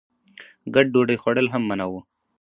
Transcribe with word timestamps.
ګډ 0.73 0.85
ډوډۍ 0.93 1.17
خوړل 1.21 1.47
هم 1.53 1.63
منع 1.69 1.85
وو. 1.91 1.99